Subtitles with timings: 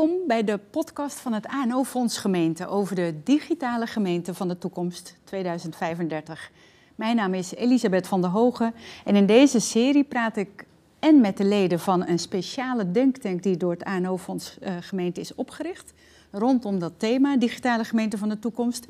[0.00, 4.58] Welkom bij de podcast van het ANO Fonds Gemeente over de digitale gemeente van de
[4.58, 6.50] toekomst 2035.
[6.94, 8.74] Mijn naam is Elisabeth van der Hogen
[9.04, 10.66] en in deze serie praat ik
[10.98, 15.20] en met de leden van een speciale denktank die door het ANO Fonds uh, Gemeente
[15.20, 15.92] is opgericht
[16.30, 18.86] rondom dat thema digitale gemeente van de toekomst.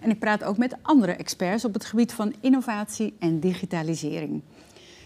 [0.00, 4.42] En ik praat ook met andere experts op het gebied van innovatie en digitalisering.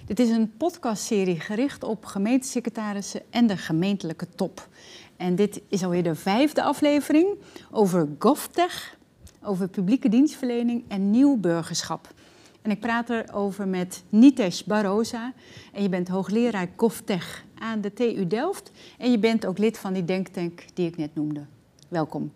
[0.07, 4.69] Dit is een podcastserie gericht op gemeentesecretarissen en de gemeentelijke top.
[5.17, 7.29] En dit is alweer de vijfde aflevering
[7.71, 8.97] over GovTech,
[9.43, 12.15] over publieke dienstverlening en nieuw burgerschap.
[12.63, 15.33] En ik praat erover met Nitesh Barosa.
[15.73, 18.71] En je bent hoogleraar GovTech aan de TU Delft.
[18.99, 21.45] En je bent ook lid van die denktank die ik net noemde.
[21.89, 22.33] Welkom.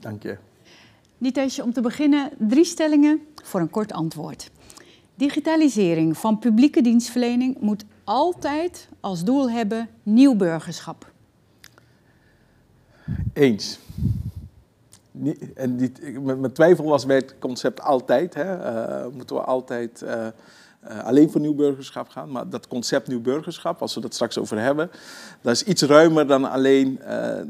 [0.00, 0.36] Dank je.
[1.18, 4.50] Nitesh, om te beginnen drie stellingen voor een kort antwoord.
[5.14, 11.11] Digitalisering van publieke dienstverlening moet altijd als doel hebben nieuw burgerschap.
[13.32, 13.78] Eens.
[15.54, 18.34] En die, mijn twijfel was bij het concept altijd.
[18.34, 18.56] Hè.
[19.04, 20.26] Uh, moeten we altijd uh,
[20.88, 22.30] uh, alleen voor nieuw burgerschap gaan?
[22.30, 24.90] Maar dat concept nieuw burgerschap, als we dat straks over hebben,
[25.40, 27.00] dat is iets ruimer dan alleen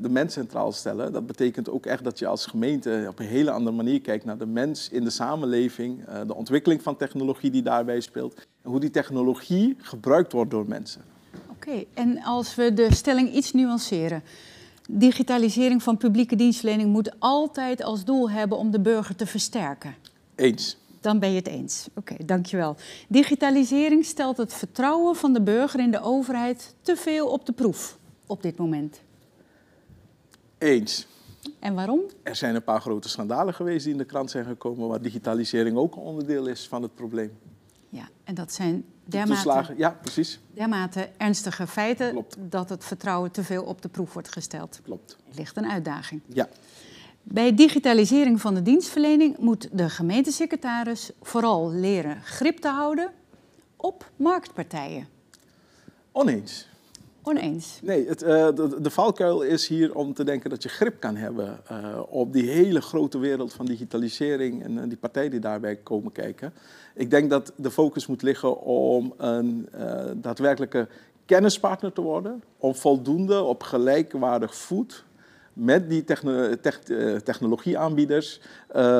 [0.00, 1.12] de mens centraal stellen.
[1.12, 4.38] Dat betekent ook echt dat je als gemeente op een hele andere manier kijkt naar
[4.38, 8.90] de mens in de samenleving, de ontwikkeling van technologie die daarbij speelt en hoe die
[8.90, 11.02] technologie gebruikt wordt door mensen.
[11.50, 14.22] Oké, en als we de stelling iets nuanceren.
[14.94, 19.94] Digitalisering van publieke dienstverlening moet altijd als doel hebben om de burger te versterken.
[20.34, 20.76] Eens.
[21.00, 21.88] Dan ben je het eens.
[21.94, 22.76] Oké, okay, dankjewel.
[23.08, 27.98] Digitalisering stelt het vertrouwen van de burger in de overheid te veel op de proef
[28.26, 29.00] op dit moment.
[30.58, 31.06] Eens.
[31.58, 32.00] En waarom?
[32.22, 35.76] Er zijn een paar grote schandalen geweest die in de krant zijn gekomen, waar digitalisering
[35.76, 37.32] ook een onderdeel is van het probleem.
[37.88, 40.40] Ja, en dat zijn dermate, ja, precies.
[40.54, 44.80] dermate ernstige feiten dat het vertrouwen te veel op de proef wordt gesteld.
[44.82, 45.16] Klopt.
[45.34, 46.20] Ligt een uitdaging.
[46.26, 46.48] Ja.
[47.22, 53.10] Bij digitalisering van de dienstverlening moet de gemeentesecretaris vooral leren grip te houden
[53.76, 55.08] op marktpartijen.
[56.12, 56.66] Oneens.
[57.24, 57.78] Oneens.
[57.82, 61.16] Nee, het, uh, de, de, valkuil is hier om te denken dat je grip kan
[61.16, 65.76] hebben uh, op die hele grote wereld van digitalisering en uh, die partijen die daarbij
[65.76, 66.52] komen kijken.
[66.94, 69.68] Ik denk dat de focus moet liggen om een
[70.16, 70.88] daadwerkelijke
[71.26, 75.04] kennispartner te worden, om voldoende op gelijkwaardig voet
[75.52, 76.78] met die techno tech
[77.24, 78.40] technologieaanbieders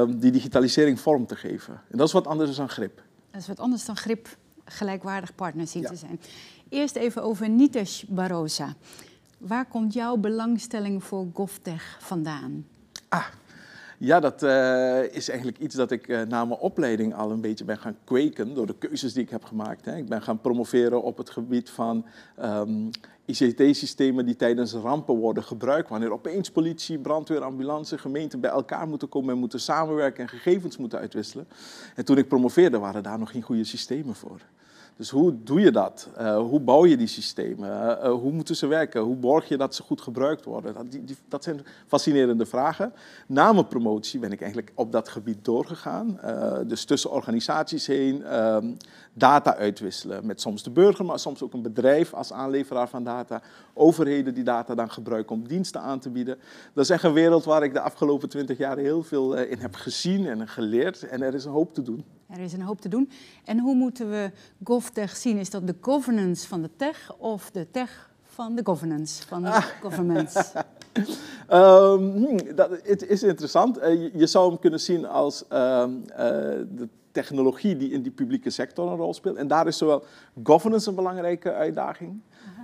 [0.08, 1.80] die digitalisering vorm te geven.
[1.90, 3.02] En dat is wat anders dan grip.
[3.30, 4.28] Dat is wat anders dan grip
[4.64, 5.88] gelijkwaardig partner zien ja.
[5.88, 6.20] te zijn.
[6.72, 8.74] Eerst even over Nitesh Barosa.
[9.38, 12.66] Waar komt jouw belangstelling voor GovTech vandaan?
[13.08, 13.26] Ah,
[13.98, 17.64] ja, dat uh, is eigenlijk iets dat ik uh, na mijn opleiding al een beetje
[17.64, 19.84] ben gaan kweken door de keuzes die ik heb gemaakt.
[19.84, 19.96] Hè.
[19.96, 22.06] Ik ben gaan promoveren op het gebied van
[22.42, 22.90] um,
[23.24, 25.88] ICT-systemen die tijdens rampen worden gebruikt.
[25.88, 30.76] Wanneer opeens politie, brandweer, ambulance, gemeenten bij elkaar moeten komen en moeten samenwerken en gegevens
[30.76, 31.46] moeten uitwisselen.
[31.94, 34.40] En toen ik promoveerde waren daar nog geen goede systemen voor.
[34.96, 36.08] Dus hoe doe je dat?
[36.18, 37.70] Uh, hoe bouw je die systemen?
[37.70, 39.00] Uh, hoe moeten ze werken?
[39.00, 40.74] Hoe borg je dat ze goed gebruikt worden?
[40.74, 42.92] Dat, die, dat zijn fascinerende vragen.
[43.26, 46.20] Na mijn promotie ben ik eigenlijk op dat gebied doorgegaan.
[46.66, 48.72] Dus tussen organisaties heen ehm,
[49.12, 50.26] data uitwisselen.
[50.26, 53.42] Met soms de burger, maar soms ook een bedrijf als aanleveraar van data.
[53.74, 56.38] Overheden die data dan gebruiken om diensten aan te bieden.
[56.74, 59.74] Dat is echt een wereld waar ik de afgelopen twintig jaar heel veel in heb
[59.74, 61.08] gezien en geleerd.
[61.08, 62.04] En er is een hoop te doen.
[62.26, 63.10] Er is een hoop te doen.
[63.44, 64.30] En hoe moeten we
[64.64, 65.36] GovTech zien?
[65.36, 69.48] Is dat de governance van de tech of de tech van de governance van de
[69.48, 69.64] ah.
[69.80, 70.52] governments?
[71.50, 73.78] um, dat, het is interessant.
[73.78, 78.12] Uh, je, je, zou hem kunnen zien als uh, uh, de technologie die in die
[78.12, 79.36] publieke sector een rol speelt.
[79.36, 80.04] En daar is zowel
[80.42, 82.20] governance een belangrijke uitdaging,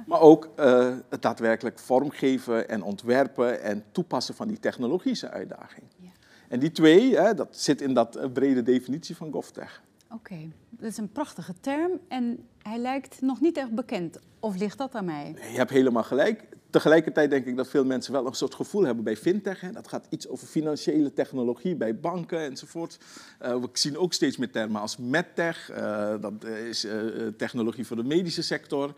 [0.07, 5.87] maar ook uh, het daadwerkelijk vormgeven en ontwerpen en toepassen van die technologische uitdaging.
[5.97, 6.09] Ja.
[6.49, 9.83] En die twee, hè, dat zit in dat eh, brede definitie van GovTech.
[10.05, 10.51] Oké, okay.
[10.71, 14.19] dat is een prachtige term en hij lijkt nog niet echt bekend.
[14.41, 15.35] Of ligt dat aan mij?
[15.39, 16.45] Nee, je hebt helemaal gelijk.
[16.71, 19.61] Tegelijkertijd denk ik dat veel mensen wel een soort gevoel hebben bij fintech.
[19.61, 19.73] Hè.
[19.73, 22.99] Dat gaat iets over financiële technologie bij banken enzovoort.
[23.43, 25.71] Uh, we zien ook steeds meer termen als medtech.
[25.71, 26.93] Uh, dat is uh,
[27.37, 28.95] technologie voor de medische sector.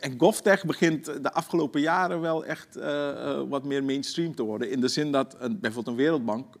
[0.00, 2.74] en GovTech begint de afgelopen jaren wel echt
[3.48, 4.70] wat meer mainstream te worden.
[4.70, 6.56] In de zin dat bijvoorbeeld een wereldbank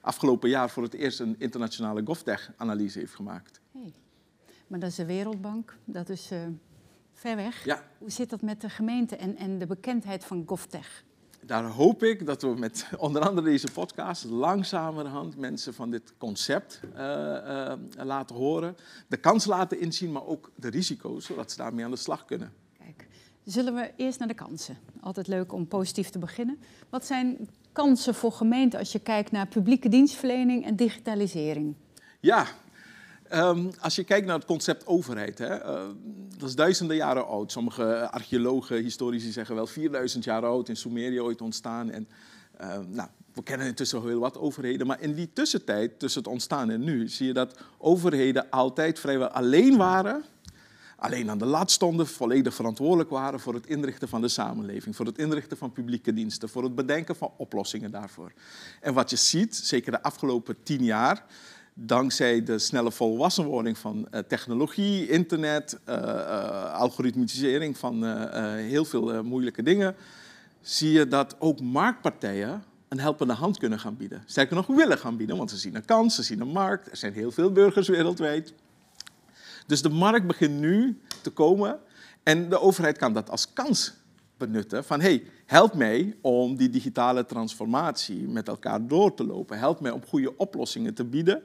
[0.00, 3.60] afgelopen jaar voor het eerst een internationale GovTech-analyse heeft gemaakt.
[3.72, 3.92] Hey.
[4.66, 6.30] Maar dat is de Wereldbank, dat is
[7.22, 7.64] ver weg.
[7.64, 7.82] Ja.
[7.98, 11.04] Hoe zit dat met de gemeente en, en de bekendheid van GovTech?
[11.44, 16.80] Daar hoop ik dat we met onder andere deze podcast langzamerhand mensen van dit concept
[16.94, 17.72] uh, uh,
[18.04, 18.76] laten horen.
[19.08, 22.52] De kans laten inzien, maar ook de risico's, zodat ze daarmee aan de slag kunnen.
[22.78, 23.06] Kijk,
[23.44, 24.78] Zullen we eerst naar de kansen?
[25.00, 26.58] Altijd leuk om positief te beginnen.
[26.90, 31.74] Wat zijn kansen voor gemeenten als je kijkt naar publieke dienstverlening en digitalisering?
[32.20, 32.46] Ja,
[33.32, 35.82] ehm, als je kijkt naar het concept overheid, hè, uh,
[36.38, 37.52] dat is duizenden jaren oud.
[37.52, 41.90] Sommige archeologen, historici zeggen wel 4000 jaar oud, in Sumerië ooit ontstaan.
[41.90, 42.08] En,
[42.60, 46.70] uh, nou, we kennen intussen heel wat overheden, maar in die tussentijd, tussen het ontstaan
[46.70, 50.24] en nu, zie je dat overheden altijd vrijwel alleen waren
[51.02, 55.06] alleen aan de lat stonden, volledig verantwoordelijk waren voor het inrichten van de samenleving, voor
[55.06, 58.32] het inrichten van publieke diensten, voor het bedenken van oplossingen daarvoor.
[58.80, 61.24] En wat je ziet, zeker de afgelopen tien jaar,
[61.74, 68.04] dankzij de snelle volwassenwording van uh, technologie, internet, uh, algoritmisering van
[68.56, 69.94] heel veel moeilijke dingen,
[70.60, 74.22] zie je dat ook marktpartijen een helpende hand kunnen gaan bieden.
[74.26, 76.90] Sterker nog, willen gaan bieden, want ze zien een kans, ze zien een markt.
[76.90, 78.54] Er zijn heel veel burgers wereldwijd
[79.66, 81.78] dus de markt begint nu te komen
[82.22, 83.92] en de overheid kan dat als kans
[84.46, 84.84] benutten.
[84.84, 89.58] Van hey, help mij om die digitale transformatie met elkaar door te lopen.
[89.58, 91.42] Help mij om goede oplossingen te bieden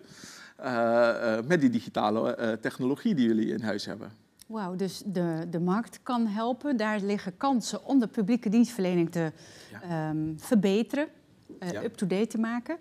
[0.59, 4.11] uh, uh, met die digitale uh, technologie die jullie in huis hebben.
[4.47, 6.77] Wauw, dus de, de markt kan helpen.
[6.77, 9.31] Daar liggen kansen om de publieke dienstverlening te
[9.71, 10.09] ja.
[10.09, 11.07] um, verbeteren,
[11.59, 11.83] ja.
[11.83, 12.77] up-to-date te maken.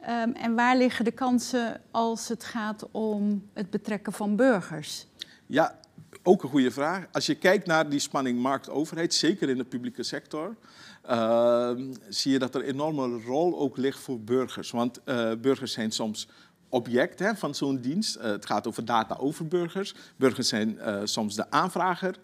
[0.00, 5.06] Um, en waar liggen de kansen als het gaat om het betrekken van burgers?
[5.46, 5.78] Ja,
[6.22, 7.06] ook een goede vraag.
[7.12, 10.56] Als je kijkt naar die spanning markt-overheid, zeker in de publieke sector,
[11.10, 11.70] uh,
[12.08, 14.70] zie je dat er een enorme rol ook ligt voor burgers.
[14.70, 16.28] Want uh, burgers zijn soms
[16.68, 18.16] object hè, van zo'n dienst.
[18.16, 19.94] Uh, het gaat over data over burgers.
[20.16, 22.14] Burgers zijn uh, soms de aanvrager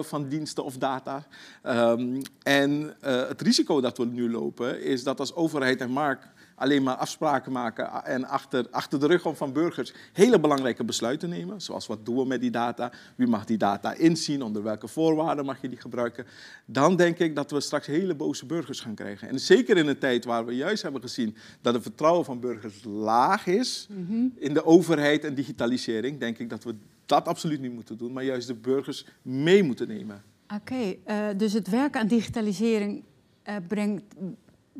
[0.00, 1.26] van diensten of data.
[1.66, 6.26] Um, en het risico dat we nu lopen is dat als overheid en markt
[6.58, 11.28] alleen maar afspraken maken en achter, achter de rug om van burgers hele belangrijke besluiten
[11.28, 11.60] nemen.
[11.60, 12.92] Zoals wat doen we met die data?
[13.16, 14.42] Wie mag die data inzien?
[14.42, 16.26] Onder welke voorwaarden mag je die gebruiken?
[16.64, 19.28] Dan denk ik dat we straks hele boze burgers gaan krijgen.
[19.28, 22.84] En zeker in een tijd waar we juist hebben gezien dat het vertrouwen van burgers
[22.84, 24.32] laag is mm-hmm.
[24.36, 26.74] in de overheid en digitalisering, denk ik dat we
[27.06, 30.22] dat absoluut niet moeten doen, maar juist de burgers mee moeten nemen.
[30.54, 30.98] Oké, okay,
[31.32, 33.02] uh, dus het werk aan digitalisering
[33.48, 34.14] uh, brengt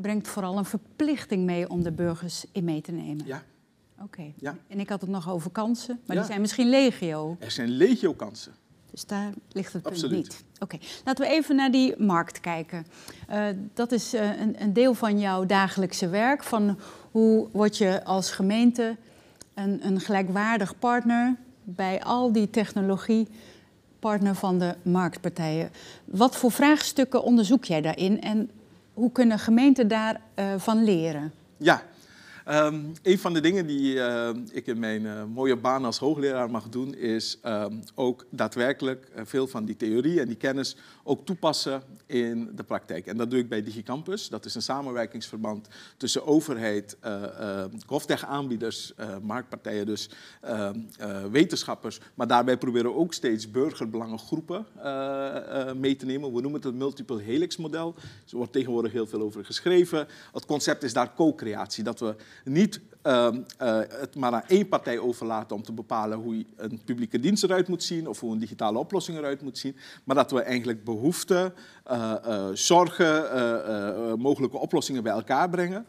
[0.00, 3.26] brengt vooral een verplichting mee om de burgers in mee te nemen.
[3.26, 3.42] Ja.
[4.02, 4.32] Oké.
[4.36, 4.56] Ja.
[4.68, 7.36] En ik had het nog over kansen, maar die zijn misschien legio.
[7.38, 8.52] Er zijn legio kansen.
[8.90, 10.44] Dus daar ligt het punt niet.
[10.58, 12.86] Oké, laten we even naar die markt kijken.
[13.30, 16.42] Uh, dat is uh, een, een, deel van jouw dagelijkse werk.
[16.42, 16.78] Van
[17.10, 18.96] hoe word je als gemeente
[19.54, 23.28] een, een gelijkwaardig partner bij al die technologie,
[23.98, 25.70] partner van de marktpartijen.
[26.04, 28.50] Wat voor vraagstukken onderzoek jij daarin en
[28.98, 31.32] hoe kunnen gemeenten daarvan uh, leren?
[31.56, 31.82] Ja,
[32.50, 36.50] Um, een van de dingen die uh, ik in mijn uh, mooie baan als hoogleraar
[36.50, 41.26] mag doen, is um, ook daadwerkelijk uh, veel van die theorie en die kennis ook
[41.26, 43.06] toepassen in de praktijk.
[43.06, 44.28] En dat doe ik bij DigiCampus.
[44.28, 46.96] Dat is een samenwerkingsverband tussen overheid,
[47.86, 48.92] GovTech-aanbieders,
[49.22, 50.10] marktpartijen, dus
[50.40, 50.80] ehm,
[51.30, 52.00] wetenschappers.
[52.14, 54.66] Maar daarbij proberen we ook steeds burgerbelangengroepen
[55.76, 56.34] mee te nemen.
[56.34, 57.94] We noemen het het multiple helix model.
[58.30, 60.08] Er wordt tegenwoordig heel veel over geschreven.
[60.32, 61.84] Het concept is daar co-creatie.
[61.84, 62.14] Dat we
[62.44, 63.28] niet uh,
[63.62, 67.68] uh, het maar aan één partij overlaten om te bepalen hoe een publieke dienst eruit
[67.68, 71.54] moet zien of hoe een digitale oplossing eruit moet zien, maar dat we eigenlijk behoeften,
[71.90, 72.14] uh,
[72.52, 75.86] zorgen, mogelijke oplossingen bij elkaar brengen.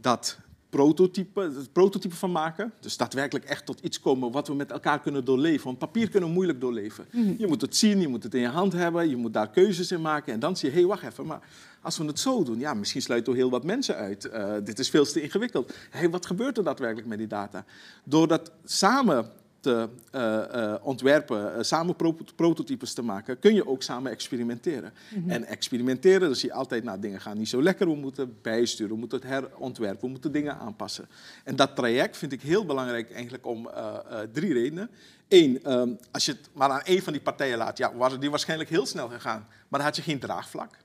[0.00, 0.38] Dat
[0.72, 2.72] prototype, het prototype van maken.
[2.80, 5.64] Dus daadwerkelijk echt tot iets komen wat we met elkaar kunnen doorleven.
[5.64, 7.06] Want papier kunnen we moeilijk doorleven.
[7.10, 7.34] Mm.
[7.38, 9.90] Je moet het zien, je moet het in je hand hebben, je moet daar keuzes
[9.90, 10.32] in maken.
[10.32, 11.40] En dan zie je, hé, hey, wacht even, maar
[11.82, 14.24] als we het zo doen, ja, misschien sluiten we heel wat mensen uit.
[14.24, 15.74] Uh, dit is veel te ingewikkeld.
[15.90, 17.64] Hey, wat gebeurt er daadwerkelijk met die data?
[18.04, 19.30] Door dat samen
[19.62, 24.92] te uh, uh, ontwerpen, samen pro prototypes te maken, kun je ook samen experimenteren.
[25.14, 25.30] Mm -hmm.
[25.30, 28.92] En experimenteren, dan zie je altijd, nou, dingen gaan niet zo lekker, we moeten bijsturen,
[28.92, 31.08] we moeten het herontwerpen, we moeten dingen aanpassen.
[31.44, 33.70] En dat traject vind ik heel belangrijk eigenlijk om
[34.32, 34.90] drie redenen.
[35.28, 38.30] Eén, um, als je het maar aan één van die partijen laat, ja, was die
[38.30, 40.76] waarschijnlijk heel snel gegaan, maar dan had je geen draagvlak.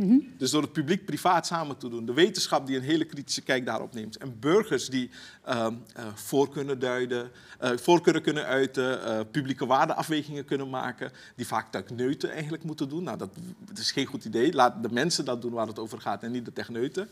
[0.00, 3.66] Mm Dus door het publiek-privaat samen te doen, de wetenschap die een hele kritische kijk
[3.66, 5.10] daarop neemt en burgers die
[5.48, 5.66] uh,
[5.96, 7.30] uh, voor kunnen duiden,
[7.62, 13.02] uh, voorkeuren kunnen uiten, uh, publieke waardeafwegingen kunnen maken, die vaak techneuten eigenlijk moeten doen.
[13.02, 14.52] Nou, dat, dat, is geen goed idee.
[14.52, 17.08] Laat de mensen dat doen waar het over gaat en niet de techneuten.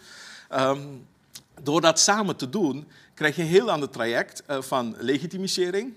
[0.52, 1.06] Um,
[1.62, 5.94] door dat samen te doen, krijg je een heel ander traject van legitimisering,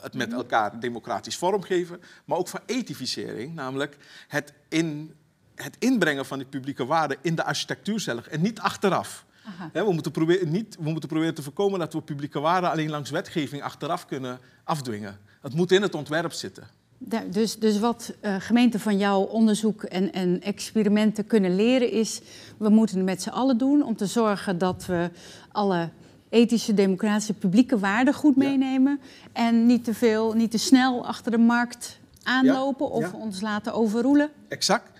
[0.00, 3.96] het met elkaar democratisch vormgeven, maar ook van ethificering, namelijk
[4.28, 5.14] het in
[5.54, 9.24] het inbrengen van die publieke waarden in de architectuur zelf en niet achteraf.
[9.72, 13.10] we, moeten proberen, niet, we moeten proberen te voorkomen dat we publieke waarden alleen langs
[13.10, 15.18] wetgeving achteraf kunnen afdwingen.
[15.40, 16.66] Het moet in het ontwerp zitten.
[17.30, 22.20] dus, dus wat uh, gemeenten van jouw onderzoek en, en experimenten kunnen leren is...
[22.56, 25.10] we moeten het met z'n allen doen om te zorgen dat we
[25.52, 25.88] alle
[26.28, 29.00] ethische, democratische, publieke waarden goed meenemen.
[29.32, 34.30] En niet te veel, niet te snel achter de markt aanlopen of ons laten overroelen.
[34.48, 34.90] Exact.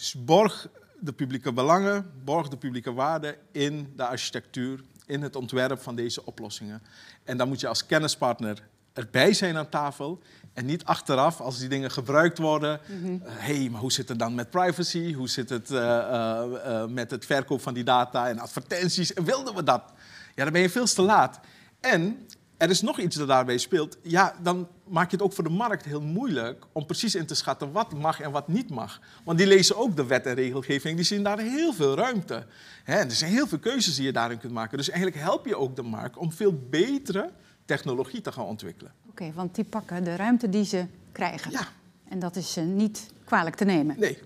[0.00, 0.68] Dus borg
[1.00, 6.26] de publieke belangen, borg de publieke waarden in de architectuur, in het ontwerp van deze
[6.26, 6.82] oplossingen.
[7.24, 11.68] En dan moet je als kennispartner erbij zijn aan tafel en niet achteraf als die
[11.68, 12.80] dingen gebruikt worden.
[12.82, 15.12] Hé, mm hey, maar hoe zit het dan met privacy?
[15.12, 19.12] Hoe zit het uh, uh, met het verkoop van die data en advertenties?
[19.12, 19.82] En wilden we dat?
[20.34, 21.40] Ja, dan ben je veel te laat.
[21.80, 22.26] En
[22.60, 23.98] er is nog iets dat daarbij speelt.
[24.02, 27.34] Ja, dan maak je het ook voor de markt heel moeilijk om precies in te
[27.34, 29.00] schatten wat mag en wat niet mag.
[29.24, 32.46] Want die lezen ook de wet en regelgeving, die zien daar heel veel ruimte.
[32.84, 34.78] Hè, er zijn heel veel keuzes die je daarin kunt maken.
[34.78, 37.30] Dus eigenlijk help je ook de markt om veel betere
[37.64, 38.92] technologie te gaan ontwikkelen.
[39.08, 41.50] Oké, want die pakken de ruimte die ze krijgen.
[41.50, 41.66] Ja.
[42.08, 43.96] En dat is uh, niet kwalijk te nemen.
[43.98, 44.18] Nee.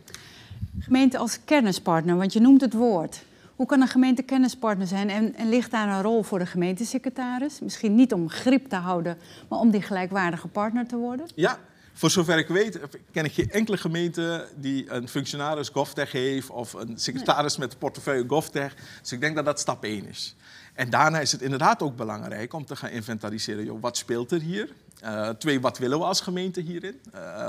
[0.78, 3.24] Gemeente als kennispartner, want je noemt het woord.
[3.56, 7.60] Hoe kan een gemeente kennispartner zijn en, en, ligt daar een rol voor de gemeentesecretaris?
[7.60, 9.18] Misschien niet om grip te houden,
[9.48, 11.26] maar om die gelijkwaardige partner te worden?
[11.34, 11.58] Ja,
[11.92, 12.80] voor zover ik weet,
[13.12, 18.24] ken ik geen enkele gemeente die een functionaris GovTech heeft of een secretaris met portefeuille
[18.28, 18.74] GovTech.
[19.00, 20.36] Dus ik denk dat dat stap 1 is.
[20.74, 23.64] En daarna is het inderdaad ook belangrijk om te gaan inventariseren.
[23.64, 24.68] Joh, wat speelt er hier?
[25.04, 27.00] Uh, twee, wat willen we als gemeente hierin?
[27.14, 27.46] Uh,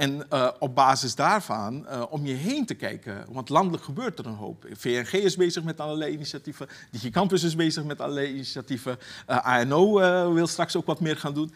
[0.00, 3.24] en uh, op basis daarvan om je heen te kijken.
[3.28, 4.66] Want landelijk gebeurt er een hoop.
[4.72, 6.68] VNG is bezig met allerlei initiatieven.
[6.90, 8.98] DigiCampus is bezig met allerlei initiatieven.
[9.26, 9.92] ANO
[10.34, 11.52] wil straks ook wat meer gaan doen.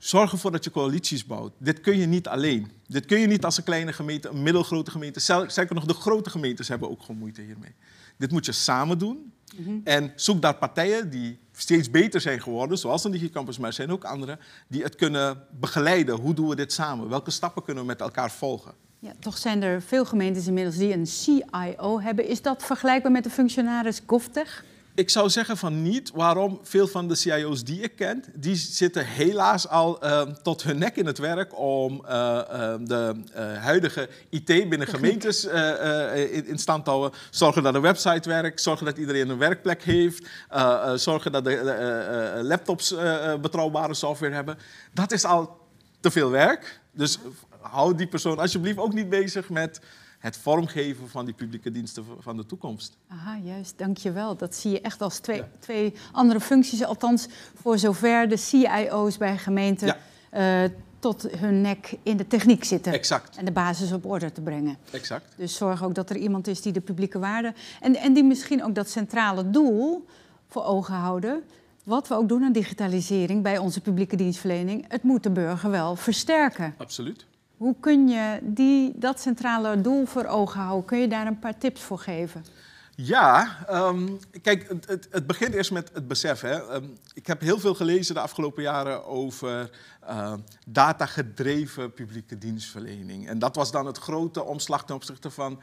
[0.00, 1.52] Zorg ervoor dat je coalities bouwt.
[1.58, 2.70] Dit kun je niet alleen.
[2.86, 5.20] Dit kun je niet als een kleine gemeente, een middelgrote gemeente.
[5.46, 7.74] Zeker nog de grote gemeentes hebben ook gewoon moeite hiermee.
[8.16, 9.32] Dit moet je samen doen.
[9.56, 9.78] Mhm.
[9.84, 13.92] En zoek daar partijen die steeds beter zijn geworden, zoals een DigiCampus, maar er zijn
[13.92, 14.38] ook anderen,
[14.68, 16.14] die het kunnen begeleiden.
[16.16, 17.08] Hoe doen we dit samen?
[17.08, 18.72] Welke stappen kunnen we met elkaar volgen?
[18.98, 22.26] Ja, toch zijn er veel gemeentes inmiddels die een CIO hebben.
[22.28, 24.64] Is dat vergelijkbaar met de functionaris GovTech?
[25.00, 26.10] Ik zou zeggen van niet.
[26.14, 26.60] Waarom?
[26.62, 30.96] Veel van de CIO's die ik ken, die zitten helaas al uh, tot hun nek
[30.96, 33.14] in het werk om uh, uh, de
[33.60, 35.44] huidige IT binnen gemeentes
[36.14, 37.18] in, in, stand te houden.
[37.30, 40.28] Zorgen dat de website werkt, zorgen dat iedereen een werkplek heeft,
[40.94, 42.94] zorgen dat de laptops
[43.40, 44.58] betrouwbare software hebben.
[44.92, 45.58] Dat is al
[46.00, 46.80] te veel werk.
[46.92, 47.18] Dus
[47.60, 49.80] hou die persoon alsjeblieft ook niet bezig met
[50.20, 52.96] het vormgeven van die publieke diensten van de toekomst.
[53.08, 54.36] Aha, juist, dankjewel.
[54.36, 59.38] Dat zie je echt als twee, twee andere functies, althans voor zover de CIO's bij
[59.38, 59.96] gemeenten
[60.32, 60.64] ja.
[60.64, 62.92] uh, tot hun nek in de techniek zitten.
[62.92, 63.36] Exact.
[63.36, 64.76] En de basis op orde te brengen.
[64.90, 65.24] Exact.
[65.36, 68.64] Dus zorg ook dat er iemand is die de publieke waarde en, en die misschien
[68.64, 70.06] ook dat centrale doel
[70.48, 71.42] voor ogen houden.
[71.84, 75.96] Wat we ook doen aan digitalisering bij onze publieke dienstverlening, het moet de burger wel
[75.96, 76.74] versterken.
[76.76, 77.26] Absoluut.
[77.60, 80.84] Hoe kun je die, dat centrale doel voor ogen houden?
[80.84, 82.44] Kun je daar een paar tips voor geven?
[82.94, 86.40] Ja, um, kijk, het, het, begint eerst met het besef.
[86.40, 86.74] Hè.
[86.74, 89.70] Um, ik heb heel veel gelezen de afgelopen jaren over
[90.08, 90.32] uh,
[90.66, 93.28] datagedreven publieke dienstverlening.
[93.28, 95.60] En dat was dan het grote omslag ten opzichte van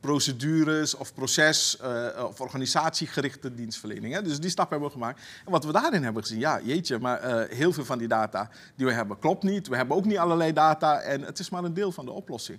[0.00, 4.14] procedures of proces- uh, of organisatiegerichte dienstverlening.
[4.14, 4.22] Hè?
[4.22, 5.20] Dus die stap hebben we gemaakt.
[5.44, 8.50] En wat we daarin hebben gezien, ja, jeetje, maar uh, heel veel van die data
[8.74, 9.68] die we hebben klopt niet.
[9.68, 12.58] We hebben ook niet allerlei data en het is maar een deel van de oplossing.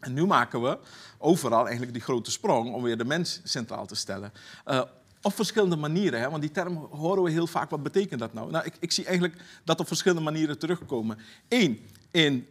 [0.00, 0.78] En nu maken we
[1.18, 4.32] overal eigenlijk die grote sprong om weer de mens centraal te stellen.
[4.66, 4.82] Uh,
[5.22, 6.30] op verschillende manieren, hè?
[6.30, 7.70] want die term horen we heel vaak.
[7.70, 8.50] Wat betekent dat nou?
[8.50, 11.18] Nou, ik, ik zie eigenlijk dat op verschillende manieren terugkomen.
[11.48, 12.46] Eén, in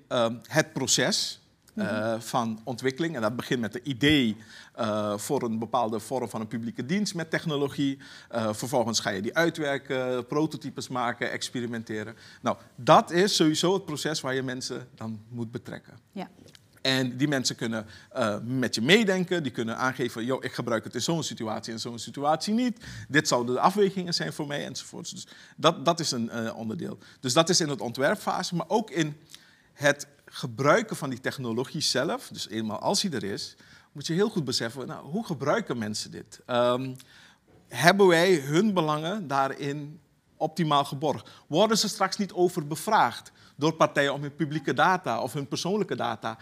[0.47, 1.38] het proces.
[1.79, 3.15] Uh, van ontwikkeling.
[3.15, 4.38] En dat begint met het idee
[4.79, 7.98] uh, voor een bepaalde vorm van een publieke dienst met technologie.
[8.36, 12.15] Uh, vervolgens ga je die uitwerken, prototypes maken, experimenteren.
[12.41, 15.93] Nou, dat is sowieso het proces waar je mensen dan moet betrekken.
[16.12, 16.29] Ja.
[16.81, 17.86] En die mensen kunnen
[18.43, 22.00] met je meedenken, die kunnen aangeven, joh, ik gebruik het in zo'n situatie en zo'n
[22.00, 22.86] situatie niet.
[23.07, 25.12] Dit zouden de afwegingen zijn voor mij enzovoort.
[25.12, 26.98] Dus dat, dat is een onderdeel.
[27.19, 29.17] Dus dat is in het ontwerpfase, maar ook in
[29.74, 33.55] het gebruiken van die technologie zelf, dus eenmaal als die er is,
[33.91, 36.39] moet je heel goed beseffen, nou, hoe gebruiken mensen dit?
[36.48, 36.95] Um,
[37.67, 40.00] hebben wij hun belangen daarin
[40.38, 41.29] optimaal geborgd?
[41.48, 45.95] Worden ze straks niet over bevraagd door partijen om hun publieke data of hun persoonlijke
[45.95, 46.38] data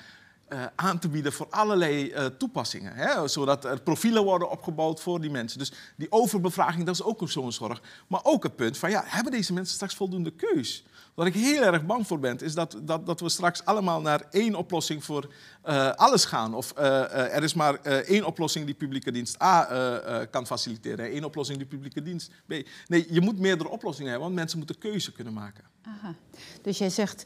[0.50, 2.94] uh, aan te bieden voor allerlei uh, toepassingen.
[2.94, 3.28] Hè?
[3.28, 5.60] Zodat er profielen worden opgebouwd voor die mensen.
[5.60, 7.82] Dus die overbevraging, dat is ook zo'n zorg.
[8.08, 10.86] Maar ook het punt van, ja, hebben deze mensen straks voldoende keus?
[11.14, 14.22] Wat ik heel erg bang voor ben, is dat, dat, dat we straks allemaal naar
[14.32, 15.34] één oplossing voor
[15.66, 16.54] uh, alles gaan.
[16.54, 21.68] Of er is maar één oplossing die publieke dienst A kan faciliteren, één oplossing die
[21.68, 22.54] publieke dienst B.
[22.88, 25.64] Nee, je moet meerdere oplossingen hebben, want mensen moeten keuze kunnen maken.
[25.82, 26.14] Aha.
[26.62, 27.26] Dus jij zegt,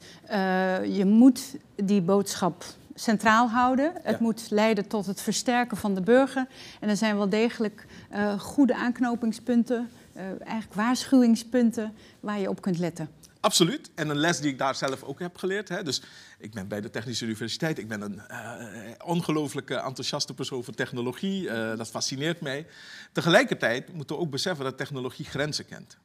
[0.96, 2.64] je moet die boodschap
[2.96, 3.94] centraal houden.
[4.04, 6.48] Het moet leiden tot het versterken van de burger.
[6.80, 12.78] En er zijn wel degelijk uh, goede aanknopingspunten, uh, eigenlijk waarschuwingspunten waar je op kunt
[12.78, 13.10] letten.
[13.40, 13.92] Absoluut.
[13.96, 15.70] En een les die ik daar zelf ook heb geleerd.
[15.70, 15.84] Hè.
[15.84, 16.02] Dus
[16.40, 17.78] ik ben bij de Technische Universiteit.
[17.78, 18.54] Ik ben een uh,
[19.06, 21.48] ongelooflijke enthousiaste persoon voor technologie.
[21.76, 22.68] dat fascineert mij.
[23.12, 25.98] Tegelijkertijd moeten we ook beseffen dat technologie grenzen kent.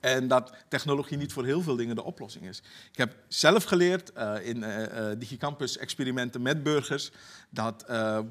[0.00, 2.62] En dat technologie niet voor heel veel dingen de oplossing is.
[2.92, 4.86] Ik heb zelf geleerd uh, in uh,
[5.18, 7.10] Digicampus-experimenten met burgers
[7.50, 7.84] dat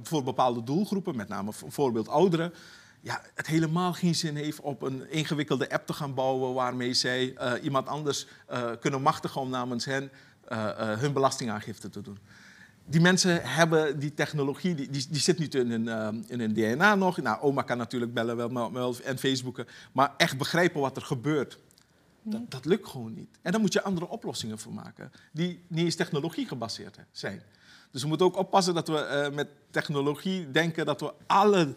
[0.03, 2.53] voor bepaalde doelgroepen, met name bijvoorbeeld ouderen,
[3.01, 7.35] ja, het helemaal geen zin heeft op een ingewikkelde app te gaan bouwen waarmee zij
[7.61, 8.27] iemand anders
[8.79, 10.11] kunnen machtigen om namens hen
[10.99, 12.17] hun belastingaangifte te doen
[12.89, 16.53] die mensen hebben die technologie, die, die, die zit niet in hun, uh, in hun
[16.53, 17.17] DNA nog.
[17.17, 19.67] Nou, oma kan natuurlijk bellen wel, wel, en Facebooken.
[19.91, 21.59] Maar echt begrijpen wat er gebeurt,
[22.21, 23.37] dat, dat, lukt gewoon niet.
[23.41, 27.41] En daar moet je andere oplossingen voor maken, die niet eens technologie gebaseerd zijn.
[27.91, 31.75] Dus we moeten ook oppassen dat we uh, met technologie denken dat we alle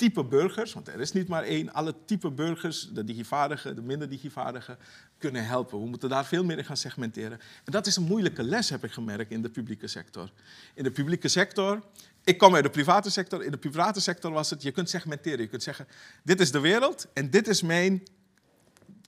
[0.00, 4.08] type burgers, want er is niet maar één, alle type burgers, de digivaardigen, de minder
[4.08, 4.78] digivaardigen,
[5.18, 5.80] kunnen helpen.
[5.80, 7.40] We moeten daar veel meer in gaan segmenteren.
[7.64, 10.32] En dat is een moeilijke les, heb ik gemerkt, in de publieke sector.
[10.74, 11.82] In de publieke sector,
[12.24, 15.40] ik kom uit de private sector, in de private sector was het, je kunt segmenteren.
[15.40, 15.86] Je kunt zeggen,
[16.24, 18.02] dit is de wereld en dit is mijn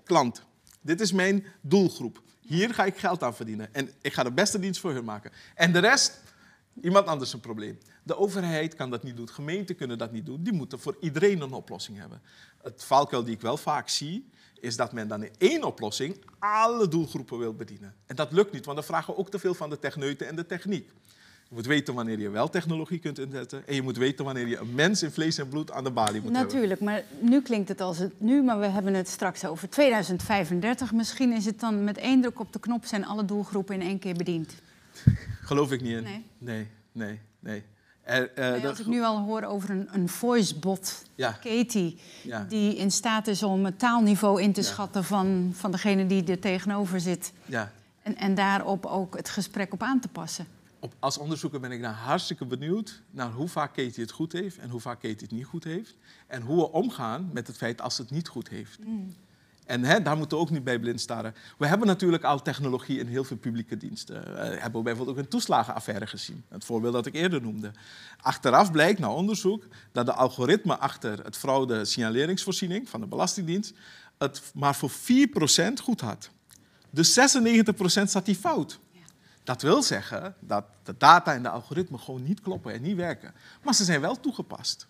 [0.05, 0.43] klant.
[0.81, 2.23] Dit is mijn doelgroep.
[2.41, 3.75] Hier ga ik geld aan verdienen.
[3.75, 5.33] En ik ga de beste dienst voor hun maken.
[5.55, 6.21] En de rest,
[6.81, 7.79] iemand anders een probleem.
[8.03, 10.43] De overheid kan dat niet doen, gemeenten kunnen dat niet doen.
[10.43, 12.23] Die moeten voor iedereen een oplossing hebben.
[12.63, 14.29] Het valkuil die ik wel vaak zie,
[14.61, 17.95] is dat men dan in één oplossing alle doelgroepen wil bedienen.
[18.07, 20.37] En dat lukt niet, want dan vragen we ook te veel van de techneuten en
[20.37, 20.91] de techniek.
[21.53, 23.67] Je moet weten wanneer je wel technologie kunt inzetten.
[23.67, 26.21] En je moet weten wanneer je een mens in vlees en bloed aan de balie
[26.21, 29.69] moet Natuurlijk, maar nu klinkt het als het nu, maar we hebben het straks over
[29.69, 30.93] 2035.
[30.93, 33.99] Misschien is het dan met één druk op de knop zijn alle doelgroepen in één
[33.99, 34.55] keer bediend.
[35.43, 36.03] Geloof ik niet in.
[36.03, 37.21] Nee, nee, nee.
[37.39, 37.63] nee.
[38.03, 41.33] Er, uh, als ik nu al hoor over een, een voicebot, ja.
[41.33, 42.47] Katie, ja.
[42.49, 46.39] die in staat is om het taalniveau in te schatten van, van degene die er
[46.39, 47.33] tegenover zit.
[47.45, 47.73] Ja.
[48.03, 50.47] En, en daarop ook het gesprek op aan te passen.
[50.79, 54.59] Op, als onderzoeker ben ik nou hartstikke benieuwd naar hoe vaak Katie het goed heeft
[54.59, 55.97] en hoe vaak Katie het niet goed heeft.
[56.27, 58.79] En hoe we omgaan met het feit als het niet goed heeft.
[58.85, 59.15] Mm.
[59.67, 61.35] En hè, daar moeten we ook niet bij blind staren.
[61.59, 64.23] We hebben natuurlijk al technologie in heel veel publieke diensten.
[64.35, 66.45] We hebben bijvoorbeeld ook een toeslagenaffaire gezien.
[66.49, 67.71] Het voorbeeld dat ik eerder noemde.
[68.21, 73.73] Achteraf blijkt na onderzoek dat de algoritme achter het fraude signaleringsvoorziening van de Belastingdienst
[74.19, 74.95] het maar voor 4%
[75.83, 76.31] goed had.
[76.91, 78.79] Dus 96% zat die fout.
[79.45, 83.35] Dat wil zeggen dat de data en de algoritmen gewoon niet kloppen en niet werken.
[83.63, 84.87] Maar ze zijn wel toegepast.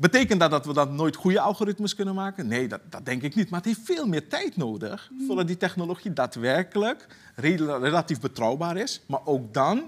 [0.00, 2.46] Betekent dat dat we dan nooit goede algoritmes kunnen maken?
[2.46, 3.50] Nee, dat, dat, denk ik niet.
[3.50, 5.26] Maar het heeft veel meer tijd nodig hmm.
[5.26, 9.00] voordat die technologie daadwerkelijk relatief betrouwbaar is.
[9.06, 9.82] Maar ook dan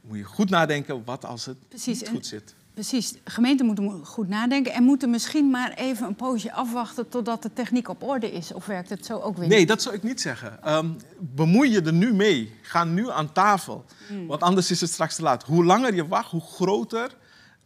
[0.00, 1.56] moet je goed nadenken wat als het
[1.86, 2.54] niet goed zit.
[2.74, 7.52] Precies, gemeenten moeten goed nadenken en moeten misschien maar even een poosje afwachten totdat de
[7.52, 8.52] techniek op orde is.
[8.52, 9.48] Of werkt het zo ook weer?
[9.48, 10.74] Nee, dat zou ik niet zeggen.
[10.74, 12.52] Um, bemoei je er nu mee.
[12.62, 13.84] Ga nu aan tafel.
[14.08, 14.26] Hmm.
[14.26, 15.42] Want anders is het straks te laat.
[15.42, 17.16] Hoe langer je wacht, hoe groter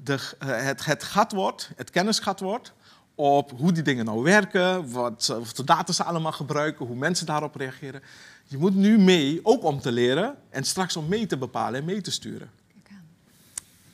[0.05, 0.49] de, eh,
[0.85, 2.73] het, gat wordt, het kennisgat wordt,
[3.15, 7.27] op hoe die dingen nou werken, wat, wat de data ze allemaal gebruiken, hoe mensen
[7.27, 8.03] daarop reageren.
[8.47, 11.87] Je moet nu mee, ook om te leren en straks om mee te bepalen en
[11.87, 12.51] mee te sturen.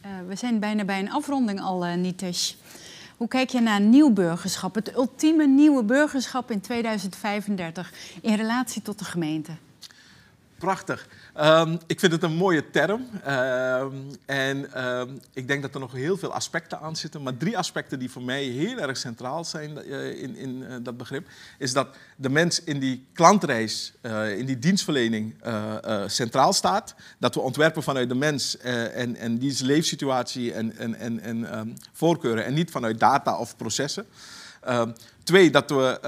[0.07, 2.53] Uh, we zijn bijna bij een afronding al, Nitesh.
[3.16, 8.99] Hoe kijk je naar nieuw burgerschap, het ultieme nieuwe burgerschap in 2035 in relatie tot
[8.99, 9.53] de gemeente?
[10.59, 11.09] Prachtig.
[11.40, 13.07] Um, ik vind het een mooie term.
[13.29, 17.23] Um, en um, ik denk dat er nog heel veel aspecten aan zitten.
[17.23, 20.97] Maar drie aspecten die voor mij heel erg centraal zijn uh, in, in uh, dat
[20.97, 21.29] begrip.
[21.59, 25.35] Is dat de mens in die klantreis, uh, in die dienstverlening
[26.07, 26.95] centraal staat.
[27.19, 32.45] Dat we ontwerpen vanuit de mens en, en die leefsituatie en, en, en, en voorkeuren.
[32.45, 34.07] En niet vanuit data of processen.
[35.23, 36.01] twee, dat we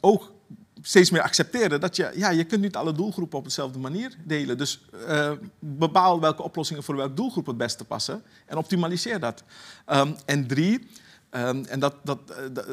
[0.00, 0.34] ook
[0.82, 4.58] steeds meer accepteren dat je, ja, je kunt niet alle doelgroepen op dezelfde manier delen.
[4.58, 9.42] Dus uh, bepaal welke oplossingen voor welke doelgroep het beste passen en optimaliseer dat.
[9.86, 10.88] Um, en drie,
[11.30, 12.18] um, en dat, dat,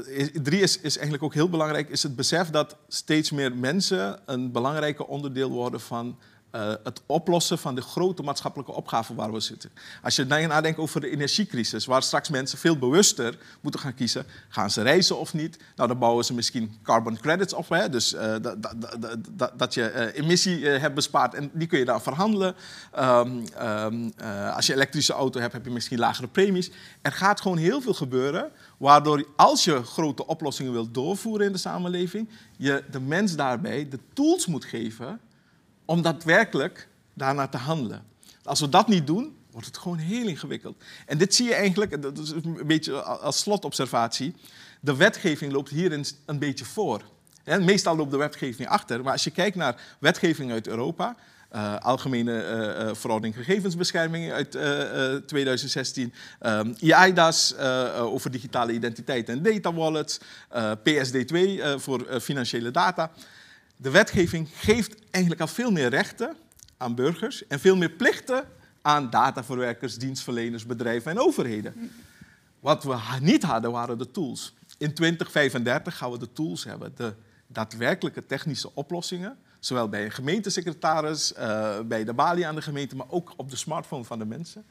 [0.08, 4.20] uh, drie is, is eigenlijk ook heel belangrijk, is het besef dat steeds meer mensen
[4.26, 6.18] een belangrijk onderdeel worden van
[6.54, 9.72] eh, het oplossen van de grote maatschappelijke opgaven waar we zitten.
[10.04, 14.72] Als je nadenkt over de energiecrisis, waar straks mensen veel bewuster moeten gaan kiezen, gaan
[14.72, 15.58] ze reizen of niet?
[15.76, 17.90] Nou, dan bouwen ze misschien carbon credits op, hè?
[17.90, 22.56] dus uh, dat, dat, je uh, emissie hebt bespaard en die kun je dan verhandelen.
[23.00, 24.12] Um, um,
[24.54, 26.72] als je elektrische auto hebt, heb je misschien lagere premies.
[27.02, 31.58] Er gaat gewoon heel veel gebeuren, waardoor als je grote oplossingen wilt doorvoeren in de
[31.58, 35.20] samenleving, je de mens daarbij de tools moet geven
[35.86, 38.06] om daadwerkelijk daarnaar te handelen.
[38.44, 40.84] Als we dat niet doen, wordt het gewoon heel ingewikkeld.
[41.06, 44.36] En dit zie je eigenlijk, dat is een beetje als slotobservatie,
[44.80, 47.02] de wetgeving loopt hierin een beetje voor.
[47.44, 51.16] meestal loopt de wetgeving achter, maar als je kijkt naar wetgeving uit Europa,
[51.56, 57.58] uh, Algemene uh, Verordening Gegevensbescherming uit uh, 2016, um, IIDAS
[57.98, 60.20] over digitale identiteit en data wallets,
[60.90, 61.38] PSD2
[61.78, 63.12] voor financiële data
[63.78, 66.36] de wetgeving geeft eigenlijk al veel meer rechten
[66.78, 68.46] aan burgers en veel meer plichten
[68.82, 71.92] aan dataverwerkers, dienstverleners, bedrijven en overheden.
[72.60, 74.54] Wat we niet hadden waren de tools.
[74.78, 77.14] In 2035 gaan we de tools hebben, de
[77.48, 83.10] daadwerkelijke technische oplossingen, zowel bij een gemeentesecretaris, uh, bij de balie aan de gemeente, maar
[83.10, 84.66] ook op de smartphone van de mensen,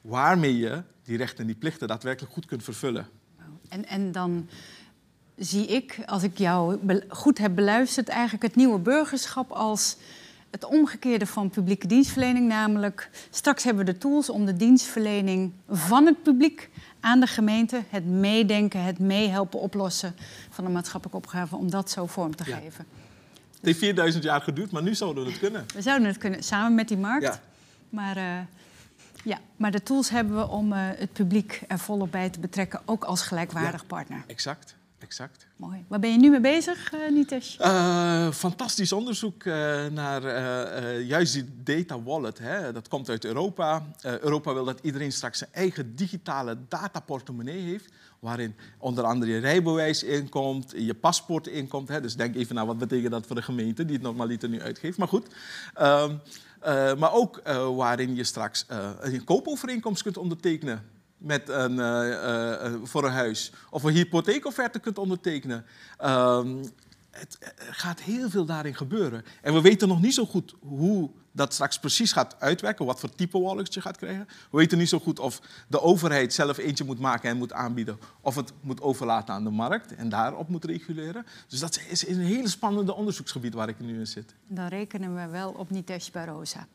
[0.00, 3.08] waarmee je die rechten en die plichten daadwerkelijk goed kunt vervullen.
[3.68, 4.48] En, en dan
[5.36, 9.96] zie ik, als ik jou goed heb beluisterd, eigenlijk het nieuwe burgerschap als
[10.50, 12.48] het omgekeerde van publieke dienstverlening.
[12.48, 16.70] Namelijk, straks hebben we de tools om de dienstverlening van het publiek
[17.00, 20.14] aan de gemeente, het meedenken, het meehelpen oplossen
[20.50, 22.86] van de maatschappelijke opgave, om dat zo vorm te geven.
[23.54, 25.64] Het heeft 4000 jaar geduurd, maar nu zouden we het kunnen.
[25.74, 27.24] We zouden het kunnen, samen met die markt.
[27.24, 27.40] Ja.
[27.88, 28.38] Maar, uh,
[29.24, 32.80] ja, maar de tools hebben we om uh, het publiek er volop bij te betrekken,
[32.84, 34.24] ook als gelijkwaardig ja, partner.
[34.26, 35.46] Exact exact.
[35.56, 35.84] Mooi.
[35.88, 37.58] Waar ben je nu mee bezig, uh, Nitesh?
[37.60, 40.22] Uh, fantastisch onderzoek uh, naar
[41.00, 42.38] juist die data wallet.
[42.38, 42.72] Hè.
[42.72, 43.86] Dat komt uit Europa.
[44.02, 47.92] Europa wil dat iedereen straks zijn eigen digitale dataportemonnee heeft.
[48.18, 51.88] Waarin onder andere je rijbewijs inkomt, je paspoort inkomt.
[51.88, 52.00] Hè.
[52.00, 54.98] Dus denk even naar wat betekent dat voor de gemeente die het normaliter nu uitgeeft.
[54.98, 55.26] Maar goed.
[55.74, 56.16] Ehm,
[56.98, 57.42] maar ook
[57.76, 58.66] waarin je straks
[59.00, 60.82] een koopovereenkomst kunt ondertekenen
[61.24, 63.52] met een, uh, uh, voor een huis.
[63.70, 65.64] Of een hypotheekofferte kunt ondertekenen.
[66.00, 66.44] Uh,
[67.10, 69.24] het gaat heel veel daarin gebeuren.
[69.42, 73.14] En we weten nog niet zo goed hoe dat straks precies gaat uitwerken, wat voor
[73.14, 74.26] type wallet je gaat krijgen.
[74.50, 77.98] We weten niet zo goed of de overheid zelf eentje moet maken en moet aanbieden,
[78.20, 81.26] of het moet overlaten aan de markt en daarop moet reguleren.
[81.48, 84.34] Dus dat is een hele spannende onderzoeksgebied waar ik nu in zit.
[84.46, 86.66] Dan rekenen we wel op Nitesh Barosa.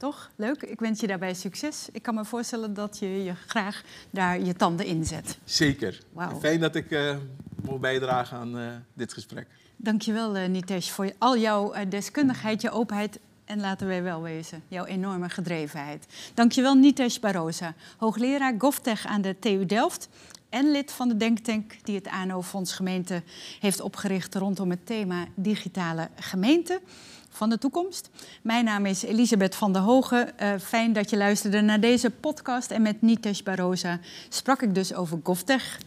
[0.00, 0.30] Toch?
[0.36, 0.62] Leuk.
[0.62, 1.88] Ik wens je daarbij succes.
[1.92, 5.38] Ik kan me voorstellen dat je je graag daar je tanden in zet.
[5.44, 6.00] Zeker.
[6.40, 7.16] Fijn dat ik uh,
[7.62, 9.46] mocht bijdragen aan uh, dit gesprek.
[9.76, 14.84] Dankjewel, uh, Nitesh, voor al jouw deskundigheid, je openheid en laten wij wel wezen, jouw
[14.84, 16.06] enorme gedrevenheid.
[16.34, 20.08] Dankjewel, Nitesh Barosa, hoogleraar GovTech aan de TU Delft
[20.50, 23.22] en lid van de denktank die het ANO-fonds Gemeente
[23.60, 26.80] heeft opgericht rondom het thema digitale gemeente
[27.28, 28.10] van de toekomst.
[28.42, 30.30] Mijn naam is Elisabeth van der Hogen.
[30.42, 32.70] Uh, fijn dat je luisterde naar deze podcast.
[32.70, 35.78] En met Nitesh Barosa sprak ik dus over GovTech,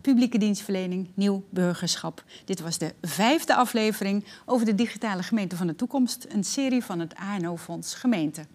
[0.00, 2.24] publieke dienstverlening, nieuw burgerschap.
[2.44, 6.26] Dit was de vijfde aflevering over de digitale gemeente van de toekomst.
[6.28, 8.46] Een serie van het ANO-fonds Gemeente.